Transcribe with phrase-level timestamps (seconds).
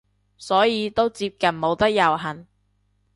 [0.39, 2.47] 所以都接近冇得遊行